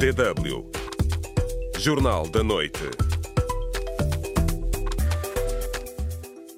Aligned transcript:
DW. 0.00 0.64
Jornal 1.78 2.26
da 2.26 2.42
Noite. 2.42 2.80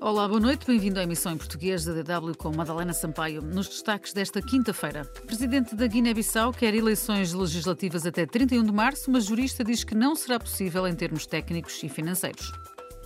Olá, 0.01 0.29
boa 0.29 0.39
noite. 0.39 0.65
Bem-vindo 0.65 1.01
à 1.01 1.03
emissão 1.03 1.33
em 1.33 1.37
português 1.37 1.85
da 1.85 1.93
DW 1.93 2.37
com 2.39 2.55
Madalena 2.55 2.93
Sampaio. 2.93 3.43
Nos 3.43 3.69
destaques 3.69 4.13
desta 4.13 4.41
quinta-feira, 4.41 5.05
presidente 5.27 5.75
da 5.75 5.89
Guiné-Bissau 5.89 6.53
quer 6.53 6.73
eleições 6.73 7.33
legislativas 7.33 8.07
até 8.07 8.27
31 8.27 8.63
de 8.63 8.73
março, 8.73 9.11
mas 9.11 9.25
jurista 9.25 9.65
diz 9.65 9.83
que 9.83 9.97
não 9.97 10.15
será 10.15 10.39
possível 10.39 10.87
em 10.87 10.95
termos 10.95 11.27
técnicos 11.27 11.83
e 11.83 11.89
financeiros. 11.89 12.53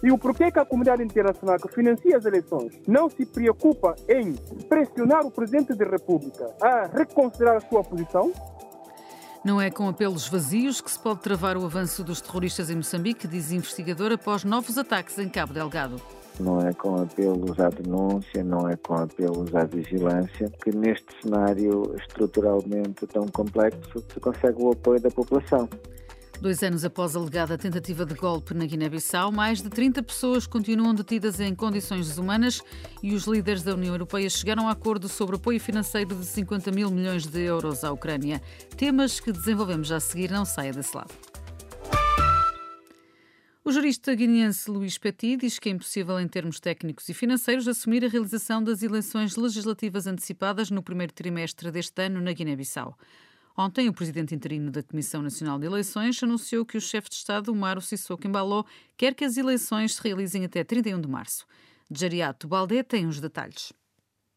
E 0.03 0.13
o 0.13 0.19
porquê 0.19 0.53
que 0.53 0.59
a 0.59 0.67
comunidade 0.67 1.03
internacional 1.03 1.57
que 1.59 1.75
financia 1.75 2.15
as 2.15 2.27
eleições 2.27 2.79
não 2.87 3.09
se 3.09 3.25
preocupa 3.25 3.95
em 4.07 4.35
pressionar 4.69 5.25
o 5.25 5.31
Presidente 5.31 5.73
da 5.73 5.87
República 5.87 6.55
a 6.61 6.89
reconsiderar 6.95 7.57
a 7.57 7.61
sua 7.61 7.83
posição? 7.83 8.31
Não 9.45 9.61
é 9.61 9.71
com 9.71 9.89
apelos 9.89 10.29
vazios 10.29 10.81
que 10.81 10.91
se 10.91 10.99
pode 10.99 11.21
travar 11.21 11.57
o 11.57 11.65
avanço 11.65 12.03
dos 12.03 12.21
terroristas 12.21 12.71
em 12.71 12.77
Moçambique, 12.77 13.29
diz 13.29 13.53
investigador 13.53 14.13
após 14.13 14.45
novos 14.45 14.77
ataques 14.77 15.19
em 15.19 15.29
Cabo 15.29 15.53
Delgado. 15.53 16.01
Não 16.39 16.61
é 16.61 16.73
com 16.75 16.97
apelos 16.97 17.59
à 17.59 17.71
denúncia, 17.71 18.45
não 18.45 18.69
é 18.69 18.77
com 18.77 18.95
apelos 18.95 19.55
à 19.55 19.65
vigilância, 19.65 20.51
que 20.63 20.71
neste 20.71 21.07
cenário 21.23 21.95
estruturalmente 21.97 23.07
tão 23.07 23.27
complexo 23.29 24.05
se 24.13 24.21
consegue 24.21 24.63
o 24.63 24.73
apoio 24.73 25.01
da 25.01 25.11
população. 25.11 25.69
Dois 26.41 26.63
anos 26.63 26.85
após 26.85 27.17
a 27.17 27.19
alegada 27.19 27.57
tentativa 27.57 28.05
de 28.05 28.15
golpe 28.15 28.53
na 28.53 28.67
Guiné-Bissau, 28.67 29.33
mais 29.33 29.63
de 29.63 29.71
30 29.71 30.03
pessoas 30.03 30.47
continuam 30.47 30.95
detidas 30.95 31.41
em 31.41 31.55
condições 31.55 32.09
desumanas 32.09 32.61
e 33.03 33.15
os 33.15 33.25
líderes 33.27 33.63
da 33.63 33.75
União 33.75 33.95
Europeia 33.95 34.29
chegaram 34.29 34.69
a 34.69 34.73
acordo 34.73 35.09
sobre 35.09 35.37
apoio 35.37 35.59
financeiro 35.59 36.15
de 36.15 36.27
50 36.27 36.71
mil 36.73 36.91
milhões 36.91 37.27
de 37.27 37.41
euros 37.41 37.83
à 37.85 37.91
Ucrânia. 37.91 38.43
Temas 38.77 39.19
que 39.19 39.33
desenvolvemos 39.33 39.89
já 39.89 39.97
a 39.97 40.01
seguir, 40.01 40.31
não 40.31 40.45
saia 40.45 40.73
desse 40.73 40.95
lado. 40.95 41.13
O 43.65 43.73
jurista 43.73 44.15
guineense 44.15 44.71
Luís 44.71 44.97
Petit 44.99 45.39
diz 45.39 45.59
que 45.59 45.71
é 45.71 45.73
impossível, 45.73 46.21
em 46.21 46.29
termos 46.29 46.61
técnicos 46.61 47.09
e 47.09 47.15
financeiros, 47.15 47.67
assumir 47.67 48.05
a 48.05 48.09
realização 48.09 48.63
das 48.63 48.83
eleições 48.83 49.35
legislativas 49.37 50.07
antecipadas 50.07 50.71
no 50.71 50.83
primeiro 50.83 51.13
trimestre 51.13 51.71
deste 51.73 52.01
ano 52.03 52.21
na 52.21 52.33
Guiné-Bissau. 52.33 52.97
Ontem, 53.59 53.89
o 53.89 53.93
presidente 53.93 54.35
interino 54.35 54.71
da 54.71 54.83
Comissão 54.83 55.23
Nacional 55.23 55.59
de 55.59 55.65
Eleições 55.65 56.23
anunciou 56.23 56.67
que 56.67 56.77
o 56.77 56.81
chefe 56.81 57.09
de 57.09 57.15
Estado, 57.15 57.51
Umaro 57.51 57.81
Sissoko 57.81 58.27
Embaló, 58.27 58.65
quer 58.99 59.15
que 59.15 59.25
as 59.25 59.39
eleições 59.39 59.95
se 59.95 60.03
realizem 60.03 60.45
até 60.45 60.63
31 60.63 61.01
de 61.01 61.09
março. 61.09 61.47
Jariato 61.91 62.47
Baldé 62.47 62.83
tem 62.83 63.07
os 63.07 63.19
detalhes. 63.19 63.73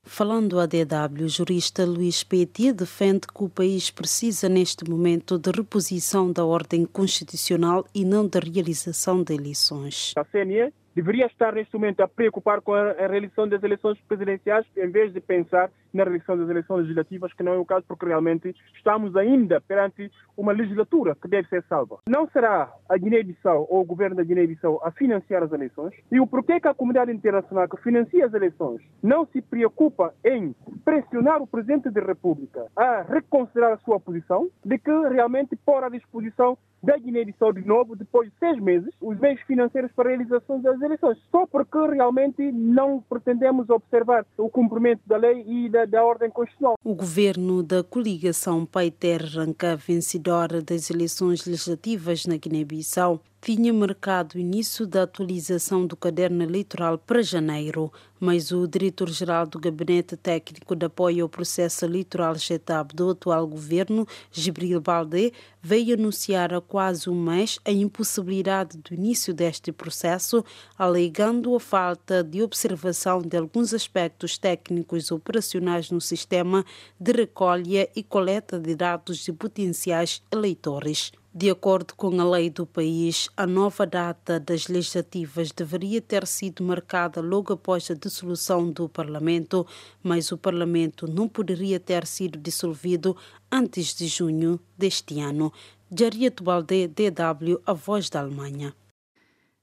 Falando 0.03 0.57
à 0.57 0.65
DW, 0.65 1.25
o 1.25 1.27
jurista 1.27 1.85
Luís 1.85 2.23
Petit 2.23 2.71
defende 2.71 3.27
que 3.27 3.43
o 3.43 3.49
país 3.49 3.91
precisa 3.91 4.47
neste 4.47 4.89
momento 4.89 5.37
de 5.37 5.51
reposição 5.51 6.31
da 6.31 6.45
ordem 6.45 6.85
constitucional 6.85 7.85
e 7.93 8.05
não 8.05 8.25
da 8.25 8.39
realização 8.39 9.21
de 9.21 9.33
eleições. 9.33 10.13
A 10.15 10.23
CNE 10.23 10.71
deveria 10.95 11.25
estar 11.25 11.53
neste 11.53 11.73
momento 11.73 11.99
a 11.99 12.07
preocupar 12.07 12.61
com 12.61 12.73
a 12.73 12.93
realização 12.93 13.49
das 13.49 13.61
eleições 13.61 13.99
presidenciais 14.07 14.65
em 14.77 14.89
vez 14.89 15.13
de 15.13 15.19
pensar 15.19 15.69
na 15.93 16.03
realização 16.03 16.37
das 16.37 16.49
eleições 16.49 16.81
legislativas, 16.81 17.33
que 17.33 17.43
não 17.43 17.53
é 17.53 17.57
o 17.57 17.65
caso 17.65 17.85
porque 17.87 18.05
realmente 18.05 18.55
estamos 18.75 19.15
ainda 19.15 19.61
perante 19.61 20.11
uma 20.37 20.51
legislatura 20.51 21.15
que 21.15 21.27
deve 21.27 21.47
ser 21.49 21.63
salva. 21.63 21.99
Não 22.07 22.27
será 22.29 22.71
a 22.87 22.97
Guiné-Bissau 22.97 23.67
ou 23.69 23.81
o 23.81 23.85
governo 23.85 24.15
da 24.15 24.23
Guiné-Bissau 24.23 24.81
a 24.83 24.91
financiar 24.91 25.43
as 25.43 25.51
eleições? 25.51 25.93
E 26.11 26.19
o 26.19 26.27
porquê 26.27 26.59
que 26.59 26.67
a 26.67 26.73
comunidade 26.73 27.11
internacional 27.11 27.67
que 27.67 27.81
financia 27.81 28.25
as 28.25 28.33
eleições 28.33 28.81
não 29.01 29.25
se 29.25 29.41
preocupa 29.41 30.13
em 30.23 30.55
pressionar 30.83 31.41
o 31.41 31.47
Presidente 31.47 31.89
da 31.89 32.01
República 32.01 32.67
a 32.75 33.01
reconsiderar 33.01 33.73
a 33.73 33.77
sua 33.77 33.99
posição 33.99 34.49
de 34.63 34.77
que 34.77 34.91
realmente 35.09 35.55
pôr 35.55 35.83
à 35.83 35.89
disposição 35.89 36.57
da 36.81 36.97
Guiné-Bissau 36.97 37.53
de 37.53 37.65
novo, 37.65 37.95
depois 37.95 38.29
de 38.29 38.37
seis 38.39 38.59
meses, 38.59 38.93
os 39.01 39.19
meios 39.19 39.41
financeiros 39.41 39.91
para 39.91 40.09
a 40.09 40.11
realização 40.11 40.61
das 40.61 40.81
eleições, 40.81 41.17
só 41.29 41.45
porque 41.45 41.77
realmente 41.77 42.51
não 42.51 43.01
pretendemos 43.01 43.69
observar 43.69 44.25
o 44.37 44.49
cumprimento 44.49 45.01
da 45.05 45.17
lei 45.17 45.43
e 45.45 45.69
da, 45.69 45.78
da 45.85 46.03
ordem 46.03 46.29
constitucional. 46.29 46.75
O 46.83 46.93
governo 46.93 47.63
da 47.63 47.83
coligação 47.83 48.65
Paiter 48.65 49.23
Ranca, 49.25 49.75
vencedora 49.75 50.61
das 50.61 50.89
eleições 50.89 51.45
legislativas 51.45 52.25
na 52.25 52.37
Guiné-Bissau, 52.37 53.21
tinha 53.41 53.73
marcado 53.73 54.35
o 54.35 54.39
início 54.39 54.85
da 54.85 55.03
atualização 55.03 55.87
do 55.87 55.95
caderno 55.95 56.43
eleitoral 56.43 56.97
para 56.97 57.23
janeiro, 57.23 57.91
mas 58.19 58.51
o 58.51 58.67
diretor-geral 58.67 59.47
do 59.47 59.57
Gabinete 59.57 60.17
Técnico 60.17 60.75
de 60.75 60.85
Apoio 60.85 61.23
ao 61.23 61.29
Processo 61.29 61.85
Eleitoral 61.85 62.35
GETAB 62.35 62.93
do 62.93 63.11
atual 63.11 63.47
governo, 63.47 64.05
Gibril 64.29 64.81
Baldé, 64.81 65.31
veio 65.61 65.95
anunciar 65.95 66.53
há 66.53 66.59
quase 66.59 67.09
um 67.09 67.15
mês 67.15 67.59
a 67.63 67.71
impossibilidade 67.71 68.77
do 68.77 68.93
início 68.93 69.33
deste 69.33 69.71
processo, 69.71 70.43
alegando 70.77 71.55
a 71.55 71.59
falta 71.61 72.21
de 72.21 72.43
observação 72.43 73.21
de 73.21 73.37
alguns 73.37 73.73
aspectos 73.73 74.37
técnicos 74.37 75.11
operacionais 75.11 75.89
no 75.89 76.01
sistema 76.01 76.65
de 76.99 77.13
recolha 77.13 77.89
e 77.95 78.03
coleta 78.03 78.59
de 78.59 78.75
dados 78.75 79.19
de 79.19 79.31
potenciais 79.31 80.21
eleitores. 80.29 81.13
De 81.33 81.47
acordo 81.47 81.93
com 81.93 82.19
a 82.19 82.27
lei 82.27 82.49
do 82.49 82.65
país, 82.65 83.29
a 83.37 83.45
nova 83.45 83.85
data 83.85 84.39
das 84.39 84.67
legislativas 84.67 85.51
deveria 85.51 86.01
ter 86.01 86.25
sido 86.25 86.63
marcada 86.63 87.21
logo 87.21 87.53
após 87.53 87.89
a 87.91 87.93
dissolução 87.93 88.71
do 88.71 88.89
Parlamento, 88.89 89.65
mas 90.01 90.31
o 90.31 90.37
Parlamento 90.39 91.07
não 91.07 91.27
poderia 91.27 91.79
ter 91.79 92.07
sido 92.07 92.39
dissolvido 92.39 93.15
antes 93.51 93.93
de 93.93 94.07
junho 94.07 94.59
deste 94.75 95.19
ano. 95.19 95.53
Jariet 95.95 96.41
Balde, 96.41 96.87
DW, 96.87 97.61
A 97.63 97.73
Voz 97.73 98.09
da 98.09 98.21
Alemanha. 98.21 98.73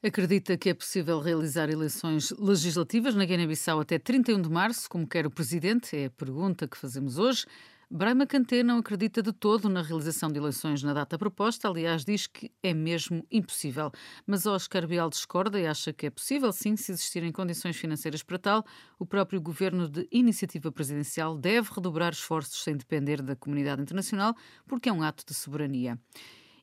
Acredita 0.00 0.56
que 0.56 0.68
é 0.68 0.74
possível 0.74 1.18
realizar 1.18 1.68
eleições 1.68 2.30
legislativas 2.38 3.16
na 3.16 3.24
Guiné-Bissau 3.24 3.80
até 3.80 3.98
31 3.98 4.40
de 4.40 4.48
março, 4.48 4.88
como 4.88 5.04
quer 5.04 5.26
o 5.26 5.30
Presidente? 5.30 5.96
É 5.96 6.04
a 6.04 6.10
pergunta 6.10 6.68
que 6.68 6.76
fazemos 6.76 7.18
hoje. 7.18 7.44
Braima 7.88 8.26
Kanté 8.26 8.64
não 8.64 8.78
acredita 8.78 9.22
de 9.22 9.32
todo 9.32 9.68
na 9.68 9.80
realização 9.80 10.28
de 10.28 10.38
eleições 10.38 10.82
na 10.82 10.92
data 10.92 11.16
proposta, 11.16 11.68
aliás, 11.68 12.04
diz 12.04 12.26
que 12.26 12.50
é 12.60 12.74
mesmo 12.74 13.24
impossível. 13.30 13.92
Mas 14.26 14.44
Oscar 14.44 14.88
Bial 14.88 15.08
discorda 15.08 15.60
e 15.60 15.68
acha 15.68 15.92
que 15.92 16.06
é 16.06 16.10
possível, 16.10 16.52
sim, 16.52 16.74
se 16.76 16.90
existirem 16.90 17.30
condições 17.30 17.76
financeiras 17.76 18.24
para 18.24 18.38
tal. 18.40 18.64
O 18.98 19.06
próprio 19.06 19.40
governo 19.40 19.88
de 19.88 20.08
iniciativa 20.10 20.72
presidencial 20.72 21.38
deve 21.38 21.70
redobrar 21.72 22.12
esforços 22.12 22.64
sem 22.64 22.76
depender 22.76 23.22
da 23.22 23.36
comunidade 23.36 23.80
internacional, 23.80 24.34
porque 24.66 24.88
é 24.88 24.92
um 24.92 25.02
ato 25.04 25.24
de 25.24 25.32
soberania. 25.32 25.96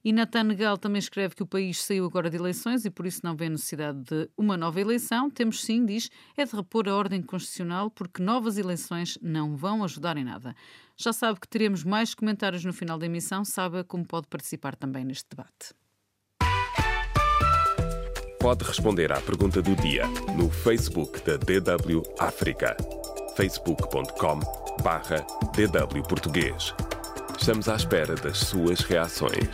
E 0.04 0.12
Nathan 0.12 0.44
Negal 0.44 0.78
também 0.78 1.00
escreve 1.00 1.34
que 1.34 1.44
o 1.44 1.48
país 1.48 1.82
saiu 1.82 2.06
agora 2.06 2.30
de 2.30 2.36
eleições 2.36 2.84
e 2.84 2.90
por 2.90 3.06
isso 3.06 3.22
não 3.24 3.36
vê 3.36 3.48
necessidade 3.48 4.00
de 4.04 4.30
uma 4.38 4.58
nova 4.58 4.82
eleição. 4.82 5.30
Temos 5.30 5.64
sim, 5.64 5.86
diz, 5.86 6.10
é 6.36 6.44
de 6.44 6.54
repor 6.54 6.90
a 6.90 6.96
ordem 6.96 7.22
constitucional 7.22 7.90
porque 7.90 8.22
novas 8.22 8.58
eleições 8.58 9.18
não 9.22 9.56
vão 9.56 9.84
ajudar 9.84 10.18
em 10.18 10.26
nada. 10.26 10.54
Já 10.98 11.14
sabe 11.14 11.40
que 11.40 11.48
teremos 11.48 11.84
mais 11.86 12.14
comentários 12.14 12.66
no 12.66 12.74
final 12.74 12.98
da 12.98 13.06
emissão, 13.06 13.46
saiba 13.46 13.84
como 13.84 14.06
pode 14.06 14.28
participar 14.28 14.76
também 14.76 15.06
neste 15.06 15.30
debate. 15.30 15.74
Pode 18.40 18.66
responder 18.66 19.10
à 19.14 19.22
pergunta 19.22 19.62
do 19.62 19.74
dia 19.78 20.06
no 20.38 20.50
Facebook 20.50 21.22
da 21.26 21.38
DW 21.38 22.04
África. 22.20 22.76
facebook.com 23.38 24.40
barra 24.84 25.26
DW 25.56 26.04
Português. 26.04 26.74
Estamos 27.40 27.68
à 27.68 27.76
espera 27.76 28.16
das 28.16 28.38
suas 28.38 28.82
reações. 28.82 29.48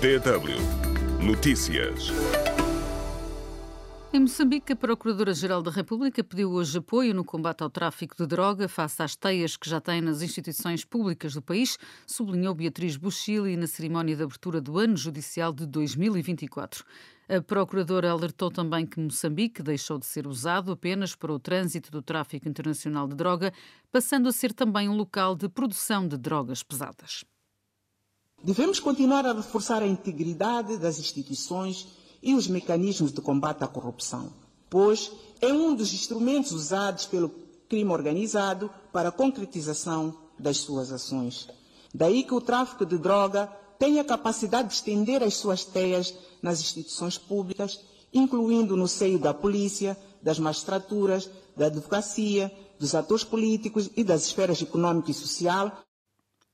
DW 0.00 0.88
Notícias. 1.20 2.12
Em 4.18 4.22
Moçambique, 4.22 4.72
a 4.72 4.76
Procuradora-Geral 4.76 5.62
da 5.62 5.70
República 5.70 6.24
pediu 6.24 6.50
hoje 6.50 6.76
apoio 6.76 7.14
no 7.14 7.24
combate 7.24 7.62
ao 7.62 7.70
tráfico 7.70 8.16
de 8.16 8.26
droga 8.26 8.66
face 8.66 9.00
às 9.00 9.14
teias 9.14 9.56
que 9.56 9.70
já 9.70 9.80
tem 9.80 10.00
nas 10.00 10.22
instituições 10.22 10.84
públicas 10.84 11.34
do 11.34 11.40
país, 11.40 11.78
sublinhou 12.04 12.52
Beatriz 12.52 12.96
Buchili 12.96 13.56
na 13.56 13.68
cerimónia 13.68 14.16
de 14.16 14.22
abertura 14.24 14.60
do 14.60 14.76
ano 14.76 14.96
judicial 14.96 15.52
de 15.52 15.64
2024. 15.66 16.84
A 17.28 17.40
Procuradora 17.40 18.10
alertou 18.10 18.50
também 18.50 18.84
que 18.84 18.98
Moçambique 18.98 19.62
deixou 19.62 20.00
de 20.00 20.06
ser 20.06 20.26
usado 20.26 20.72
apenas 20.72 21.14
para 21.14 21.32
o 21.32 21.38
trânsito 21.38 21.88
do 21.92 22.02
tráfico 22.02 22.48
internacional 22.48 23.06
de 23.06 23.14
droga, 23.14 23.52
passando 23.92 24.28
a 24.28 24.32
ser 24.32 24.52
também 24.52 24.88
um 24.88 24.96
local 24.96 25.36
de 25.36 25.48
produção 25.48 26.08
de 26.08 26.16
drogas 26.16 26.64
pesadas. 26.64 27.24
Devemos 28.42 28.80
continuar 28.80 29.24
a 29.24 29.32
reforçar 29.32 29.80
a 29.80 29.86
integridade 29.86 30.76
das 30.76 30.98
instituições 30.98 32.07
e 32.22 32.34
os 32.34 32.48
mecanismos 32.48 33.12
de 33.12 33.20
combate 33.20 33.62
à 33.62 33.66
corrupção, 33.66 34.32
pois 34.68 35.12
é 35.40 35.52
um 35.52 35.74
dos 35.74 35.92
instrumentos 35.92 36.52
usados 36.52 37.06
pelo 37.06 37.30
crime 37.68 37.90
organizado 37.90 38.70
para 38.92 39.10
a 39.10 39.12
concretização 39.12 40.14
das 40.38 40.58
suas 40.58 40.90
ações. 40.90 41.48
Daí 41.94 42.22
que 42.22 42.34
o 42.34 42.40
tráfico 42.40 42.84
de 42.84 42.98
droga 42.98 43.46
tem 43.78 44.00
a 44.00 44.04
capacidade 44.04 44.68
de 44.68 44.74
estender 44.74 45.22
as 45.22 45.34
suas 45.34 45.64
teias 45.64 46.14
nas 46.42 46.60
instituições 46.60 47.16
públicas, 47.16 47.80
incluindo 48.12 48.76
no 48.76 48.88
seio 48.88 49.18
da 49.18 49.32
polícia, 49.32 49.96
das 50.22 50.38
magistraturas, 50.38 51.30
da 51.56 51.66
advocacia, 51.66 52.52
dos 52.78 52.94
atores 52.94 53.24
políticos 53.24 53.90
e 53.96 54.02
das 54.02 54.24
esferas 54.24 54.60
econômica 54.62 55.10
e 55.10 55.14
social 55.14 55.84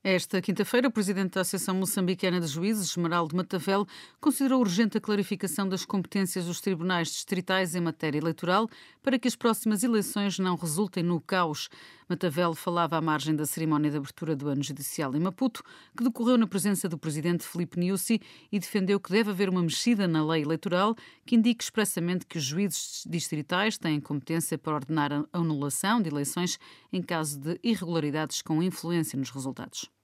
esta 0.07 0.39
quinta-feira, 0.39 0.87
o 0.87 0.91
presidente 0.91 1.31
da 1.31 1.41
Associação 1.41 1.73
Moçambicana 1.73 2.39
de 2.39 2.45
Juízes, 2.45 2.91
Esmeraldo 2.91 3.35
Matavel, 3.35 3.87
considerou 4.21 4.61
urgente 4.61 4.99
a 4.99 5.01
clarificação 5.01 5.67
das 5.67 5.83
competências 5.83 6.45
dos 6.45 6.61
tribunais 6.61 7.07
distritais 7.07 7.73
em 7.73 7.81
matéria 7.81 8.19
eleitoral 8.19 8.69
para 9.01 9.17
que 9.17 9.27
as 9.27 9.35
próximas 9.35 9.81
eleições 9.81 10.37
não 10.37 10.55
resultem 10.55 11.01
no 11.01 11.19
caos. 11.19 11.69
Matavel 12.07 12.53
falava 12.53 12.95
à 12.95 13.01
margem 13.01 13.35
da 13.35 13.47
cerimónia 13.47 13.89
de 13.89 13.97
abertura 13.97 14.35
do 14.35 14.47
ano 14.47 14.61
judicial 14.61 15.15
em 15.15 15.19
Maputo, 15.19 15.63
que 15.97 16.03
decorreu 16.03 16.37
na 16.37 16.45
presença 16.45 16.87
do 16.87 16.99
presidente 16.99 17.43
Felipe 17.43 17.79
Niusi 17.79 18.21
e 18.51 18.59
defendeu 18.59 18.99
que 18.99 19.09
deve 19.09 19.31
haver 19.31 19.49
uma 19.49 19.63
mexida 19.63 20.07
na 20.07 20.23
lei 20.23 20.43
eleitoral 20.43 20.95
que 21.25 21.35
indique 21.35 21.63
expressamente 21.63 22.27
que 22.27 22.37
os 22.37 22.43
juízes 22.43 23.03
distritais 23.09 23.75
têm 23.79 23.99
competência 23.99 24.55
para 24.55 24.75
ordenar 24.75 25.11
a 25.11 25.25
anulação 25.33 25.99
de 25.99 26.09
eleições 26.09 26.59
em 26.93 27.01
caso 27.01 27.39
de 27.39 27.59
irregularidades 27.63 28.43
com 28.43 28.61
influência 28.61 29.17
nos 29.17 29.31
resultados. 29.31 29.94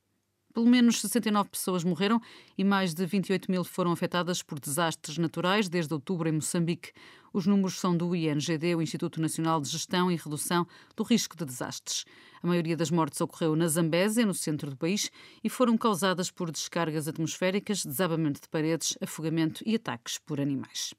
Pelo 0.54 0.66
menos 0.66 1.00
69 1.00 1.50
pessoas 1.50 1.84
morreram 1.84 2.22
e 2.58 2.64
mais 2.64 2.94
de 2.94 3.06
28 3.06 3.50
mil 3.50 3.64
foram 3.64 3.92
afetadas 3.92 4.44
por 4.44 4.60
desastres 4.60 5.18
naturais 5.18 5.70
desde 5.70 5.94
outubro 5.94 6.28
em 6.28 6.34
Moçambique. 6.34 6.92
Os 7.34 7.48
números 7.48 7.80
são 7.80 7.96
do 7.96 8.14
INGD, 8.14 8.76
o 8.76 8.82
Instituto 8.82 9.22
Nacional 9.22 9.62
de 9.62 9.70
Gestão 9.70 10.12
e 10.12 10.16
Redução 10.16 10.68
do 10.96 11.04
Risco 11.04 11.38
de 11.38 11.46
Desastres. 11.46 12.04
A 12.44 12.48
maioria 12.48 12.76
das 12.76 12.92
mortes 12.92 13.22
ocorreu 13.22 13.56
na 13.56 13.68
Zambésia, 13.68 14.26
no 14.26 14.34
centro 14.34 14.70
do 14.70 14.76
país, 14.76 15.10
e 15.42 15.50
foram 15.50 15.78
causadas 15.78 16.30
por 16.30 16.52
descargas 16.52 17.08
atmosféricas, 17.08 17.86
desabamento 17.86 18.42
de 18.42 18.50
paredes, 18.50 18.98
afogamento 19.02 19.64
e 19.66 19.76
ataques 19.76 20.18
por 20.18 20.42
animais. 20.42 20.94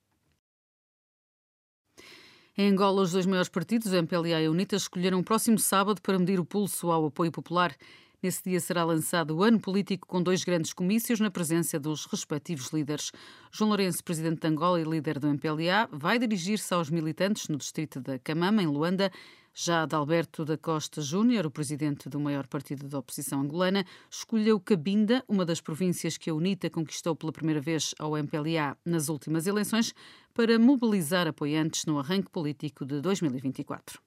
Em 2.56 2.68
Angola, 2.68 3.00
os 3.00 3.12
dois 3.12 3.24
maiores 3.24 3.48
partidos, 3.48 3.92
o 3.92 3.96
MPLA 3.96 4.28
e 4.28 4.46
a 4.46 4.50
UNITA, 4.50 4.76
escolheram 4.76 5.18
o 5.18 5.24
próximo 5.24 5.58
sábado 5.58 6.02
para 6.02 6.18
medir 6.18 6.38
o 6.38 6.44
pulso 6.44 6.90
ao 6.90 7.06
apoio 7.06 7.32
popular. 7.32 7.74
Nesse 8.22 8.40
dia 8.44 8.60
será 8.60 8.84
lançado 8.84 9.36
o 9.36 9.42
ano 9.42 9.58
político 9.58 10.06
com 10.06 10.22
dois 10.22 10.44
grandes 10.44 10.72
comícios 10.72 11.18
na 11.18 11.28
presença 11.28 11.76
dos 11.80 12.06
respectivos 12.06 12.68
líderes. 12.68 13.10
João 13.50 13.70
Lourenço, 13.70 14.04
presidente 14.04 14.42
de 14.42 14.46
Angola 14.46 14.80
e 14.80 14.84
líder 14.84 15.18
do 15.18 15.26
MPLA, 15.26 15.88
vai 15.90 16.20
dirigir-se 16.20 16.72
aos 16.72 16.88
militantes 16.88 17.48
no 17.48 17.56
distrito 17.56 18.00
da 18.00 18.20
Camama, 18.20 18.62
em 18.62 18.68
Luanda. 18.68 19.10
Já 19.52 19.82
Adalberto 19.82 20.44
da 20.44 20.56
Costa 20.56 21.02
Júnior, 21.02 21.46
o 21.46 21.50
presidente 21.50 22.08
do 22.08 22.20
maior 22.20 22.46
partido 22.46 22.86
da 22.86 23.00
oposição 23.00 23.40
angolana, 23.40 23.84
escolheu 24.08 24.60
Cabinda, 24.60 25.24
uma 25.26 25.44
das 25.44 25.60
províncias 25.60 26.16
que 26.16 26.30
a 26.30 26.34
UNITA 26.34 26.70
conquistou 26.70 27.16
pela 27.16 27.32
primeira 27.32 27.60
vez 27.60 27.92
ao 27.98 28.16
MPLA 28.16 28.78
nas 28.84 29.08
últimas 29.08 29.48
eleições, 29.48 29.92
para 30.32 30.60
mobilizar 30.60 31.26
apoiantes 31.26 31.86
no 31.86 31.98
arranque 31.98 32.30
político 32.30 32.86
de 32.86 33.00
2024. 33.00 34.00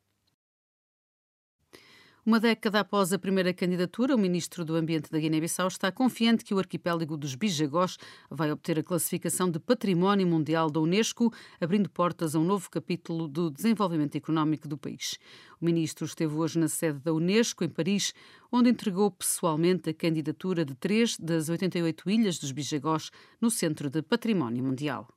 Uma 2.25 2.39
década 2.39 2.79
após 2.79 3.13
a 3.13 3.19
primeira 3.19 3.53
candidatura, 3.53 4.15
o 4.15 4.17
ministro 4.17 4.65
do 4.65 4.75
Ambiente 4.75 5.11
da 5.11 5.19
Guiné-Bissau 5.19 5.67
está 5.67 5.91
confiante 5.91 6.43
que 6.43 6.55
o 6.55 6.57
arquipélago 6.57 7.15
dos 7.15 7.35
Bijagós 7.35 7.99
vai 8.31 8.51
obter 8.51 8.79
a 8.79 8.83
classificação 8.83 9.47
de 9.47 9.59
Património 9.59 10.25
Mundial 10.25 10.71
da 10.71 10.79
Unesco, 10.79 11.31
abrindo 11.61 11.87
portas 11.87 12.33
a 12.33 12.39
um 12.39 12.43
novo 12.43 12.67
capítulo 12.71 13.27
do 13.27 13.51
desenvolvimento 13.51 14.15
económico 14.15 14.67
do 14.67 14.75
país. 14.75 15.19
O 15.61 15.65
ministro 15.65 16.03
esteve 16.03 16.33
hoje 16.33 16.57
na 16.57 16.67
sede 16.67 16.97
da 16.97 17.13
Unesco, 17.13 17.63
em 17.63 17.69
Paris, 17.69 18.11
onde 18.51 18.71
entregou 18.71 19.11
pessoalmente 19.11 19.91
a 19.91 19.93
candidatura 19.93 20.65
de 20.65 20.73
três 20.73 21.15
das 21.19 21.47
88 21.47 22.09
ilhas 22.09 22.39
dos 22.39 22.51
Bijagós 22.51 23.11
no 23.39 23.51
Centro 23.51 23.87
de 23.87 24.01
Património 24.01 24.63
Mundial. 24.63 25.14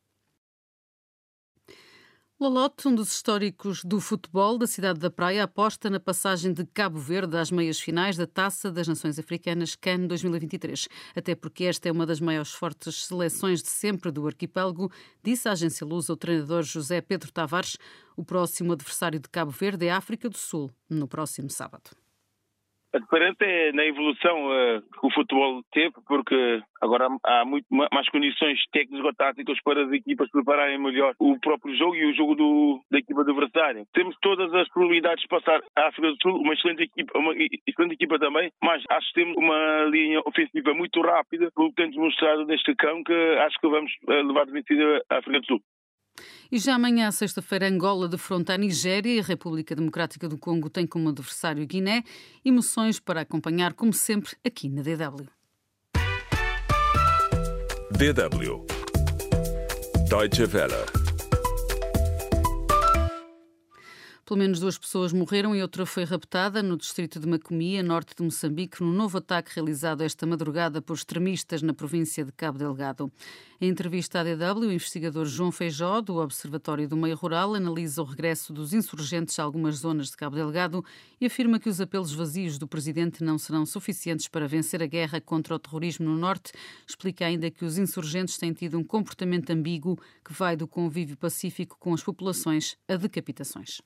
Lolote, 2.41 2.87
um 2.87 2.95
dos 2.95 3.11
históricos 3.11 3.83
do 3.83 4.01
futebol 4.01 4.57
da 4.57 4.67
cidade 4.69 5.01
da 5.01 5.11
Praia, 5.11 5.43
aposta 5.43 5.91
na 5.91 5.99
passagem 5.99 6.53
de 6.53 6.65
Cabo 6.67 6.97
Verde 6.97 7.37
às 7.37 7.51
meias 7.51 7.81
finais 7.81 8.17
da 8.17 8.29
Taça 8.29 8.71
das 8.71 8.87
Nações 8.87 9.19
Africanas 9.19 9.75
CAN 9.75 10.07
2023, 10.07 10.87
até 11.17 11.35
porque 11.35 11.65
esta 11.65 11.89
é 11.89 11.93
uma 11.93 12.07
das 12.07 12.21
maiores 12.21 12.53
fortes 12.53 13.07
seleções 13.07 13.61
de 13.61 13.69
sempre 13.69 14.13
do 14.13 14.25
arquipélago, 14.25 14.89
disse 15.21 15.49
a 15.49 15.53
agência 15.53 15.85
Luz 15.85 16.09
o 16.09 16.17
treinador 16.17 16.63
José 16.63 17.01
Pedro 17.01 17.33
Tavares. 17.33 17.77
O 18.17 18.25
próximo 18.25 18.73
adversário 18.73 19.19
de 19.19 19.29
Cabo 19.29 19.51
Verde 19.51 19.87
é 19.87 19.91
a 19.91 19.97
África 19.97 20.31
do 20.31 20.39
Sul, 20.39 20.71
no 20.89 21.09
próximo 21.09 21.51
sábado. 21.51 21.91
A 22.95 22.99
diferença 22.99 23.45
é 23.45 23.73
na 23.73 23.85
evolução 23.85 24.47
uh, 24.47 24.81
que 24.81 25.07
o 25.07 25.11
futebol 25.13 25.63
teve, 25.73 25.93
porque 26.07 26.63
agora 26.81 27.09
há 27.23 27.45
muito 27.45 27.67
mais 27.71 28.09
condições 28.09 28.59
técnico-táticas 28.73 29.59
para 29.63 29.85
as 29.85 29.93
equipas 29.93 30.31
prepararem 30.31 30.79
melhor 30.79 31.15
o 31.19 31.39
próprio 31.39 31.77
jogo 31.77 31.97
e 31.97 32.07
o 32.07 32.15
jogo 32.15 32.35
do, 32.35 32.81
da 32.91 32.99
equipa 32.99 33.21
adversária. 33.21 33.85
Temos 33.93 34.17
todas 34.23 34.53
as 34.55 34.69
probabilidades 34.71 35.21
de 35.21 35.29
passar 35.29 35.61
a 35.77 35.89
África 35.89 36.09
do 36.09 36.17
Sul, 36.23 36.41
uma 36.41 36.55
excelente 36.55 36.85
equipa, 36.85 37.19
uma 37.19 37.35
excelente 37.67 37.93
equipa 37.93 38.19
também, 38.19 38.51
mas 38.63 38.83
acho 38.89 39.09
que 39.09 39.21
temos 39.21 39.37
uma 39.37 39.85
linha 39.91 40.21
ofensiva 40.25 40.73
muito 40.73 41.01
rápida, 41.03 41.51
pelo 41.55 41.69
que 41.69 41.77
temos 41.77 41.97
mostrado 41.97 42.47
neste 42.47 42.75
cão, 42.75 43.05
que 43.05 43.13
acho 43.13 43.59
que 43.61 43.69
vamos 43.69 43.93
eh, 44.09 44.23
levar 44.23 44.47
de 44.47 44.53
vencida 44.53 45.03
a 45.11 45.19
África 45.19 45.41
do 45.41 45.47
Sul. 45.47 45.61
E 46.51 46.59
já 46.59 46.75
amanhã, 46.75 47.11
sexta-feira, 47.11 47.69
Angola 47.69 48.09
defronta 48.09 48.55
a 48.55 48.59
Nigéria 48.59 49.15
e 49.15 49.21
a 49.21 49.23
República 49.23 49.75
Democrática 49.75 50.29
do 50.29 50.39
Congo 50.39 50.71
tem 50.71 50.87
como 50.87 51.09
adversário 51.09 51.67
Guiné. 51.67 52.03
Emoções 52.45 52.99
para 52.99 53.21
acompanhar, 53.21 53.75
como 53.75 53.93
sempre, 53.93 54.37
aqui 54.45 54.69
na 54.69 54.83
DW. 54.83 55.27
DW 57.93 58.67
Deutsche 60.09 60.45
Welle 60.45 61.08
Pelo 64.29 64.41
menos 64.41 64.61
duas 64.61 64.77
pessoas 64.77 65.11
morreram 65.11 65.57
e 65.57 65.63
outra 65.63 65.87
foi 65.87 66.05
raptada 66.05 66.63
no 66.63 66.77
distrito 66.77 67.19
de 67.19 67.27
Macomia, 67.27 67.83
norte 67.83 68.15
de 68.15 68.23
Moçambique, 68.23 68.83
num 68.83 68.93
novo 68.93 69.17
ataque 69.17 69.53
realizado 69.55 70.03
esta 70.03 70.27
madrugada 70.27 70.83
por 70.83 70.93
extremistas 70.93 71.63
na 71.63 71.73
província 71.73 72.23
de 72.27 72.31
Cabo 72.33 72.59
Delgado. 72.59 73.11
Em 73.59 73.71
entrevista 73.71 74.21
à 74.21 74.23
DW, 74.23 74.67
o 74.67 74.73
investigador 74.73 75.25
João 75.25 75.51
Feijó, 75.51 76.03
do 76.03 76.17
Observatório 76.17 76.87
do 76.87 76.95
Meio 76.95 77.17
Rural, 77.17 77.55
analisa 77.55 78.03
o 78.03 78.05
regresso 78.05 78.53
dos 78.53 78.75
insurgentes 78.75 79.39
a 79.39 79.45
algumas 79.45 79.77
zonas 79.77 80.09
de 80.09 80.17
Cabo 80.19 80.37
Delgado 80.37 80.85
e 81.19 81.25
afirma 81.25 81.59
que 81.59 81.71
os 81.71 81.81
apelos 81.81 82.13
vazios 82.13 82.59
do 82.59 82.69
presidente 82.69 83.25
não 83.25 83.39
serão 83.39 83.65
suficientes 83.65 84.29
para 84.29 84.47
vencer 84.47 84.83
a 84.83 84.87
guerra 84.87 85.23
contra 85.23 85.55
o 85.55 85.59
terrorismo 85.59 86.07
no 86.07 86.19
norte. 86.19 86.53
Explica 86.87 87.25
ainda 87.25 87.51
que 87.51 87.65
os 87.65 87.79
insurgentes 87.79 88.37
têm 88.37 88.53
tido 88.53 88.79
um 88.79 88.85
comportamento 88.85 89.49
ambíguo 89.49 89.99
que 90.23 90.35
vai 90.35 90.55
do 90.55 90.69
convívio 90.69 91.17
pacífico 91.17 91.79
com 91.81 91.95
as 91.95 92.03
populações 92.03 92.77
a 92.87 92.95
decapitações. 92.95 93.79